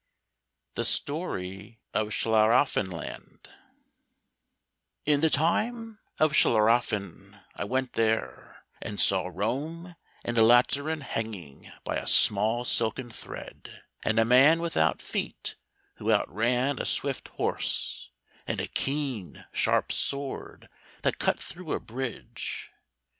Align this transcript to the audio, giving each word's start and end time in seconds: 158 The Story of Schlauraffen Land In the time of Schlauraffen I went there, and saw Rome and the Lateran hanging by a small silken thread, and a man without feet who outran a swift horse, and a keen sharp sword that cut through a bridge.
158 0.73 0.73
The 0.73 0.85
Story 0.85 1.79
of 1.93 2.07
Schlauraffen 2.11 2.89
Land 2.89 3.47
In 5.05 5.21
the 5.21 5.29
time 5.29 5.99
of 6.17 6.33
Schlauraffen 6.35 7.39
I 7.55 7.65
went 7.65 7.93
there, 7.93 8.63
and 8.81 8.99
saw 8.99 9.29
Rome 9.31 9.95
and 10.25 10.35
the 10.35 10.41
Lateran 10.41 11.01
hanging 11.01 11.71
by 11.83 11.97
a 11.97 12.07
small 12.07 12.65
silken 12.65 13.11
thread, 13.11 13.83
and 14.03 14.17
a 14.17 14.25
man 14.25 14.59
without 14.59 15.03
feet 15.03 15.55
who 15.97 16.11
outran 16.11 16.79
a 16.79 16.85
swift 16.87 17.27
horse, 17.27 18.09
and 18.47 18.59
a 18.59 18.65
keen 18.67 19.45
sharp 19.53 19.91
sword 19.91 20.67
that 21.03 21.19
cut 21.19 21.37
through 21.39 21.73
a 21.73 21.79
bridge. 21.79 22.71